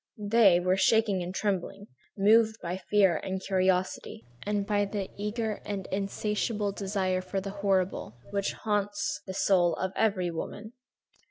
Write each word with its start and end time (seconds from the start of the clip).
They, 0.17 0.59
were 0.59 0.77
shaking 0.77 1.21
and 1.21 1.31
trembling, 1.31 1.85
moved 2.17 2.57
by 2.59 2.77
fear 2.89 3.17
and 3.17 3.39
curiosity, 3.39 4.25
and 4.47 4.65
by 4.65 4.83
the 4.85 5.11
eager 5.15 5.61
and 5.63 5.85
insatiable 5.91 6.71
desire 6.71 7.21
for 7.21 7.39
the 7.39 7.51
horrible, 7.51 8.17
which 8.31 8.53
haunts 8.53 9.21
the 9.27 9.35
soul 9.35 9.75
of 9.75 9.93
every 9.95 10.31
woman. 10.31 10.73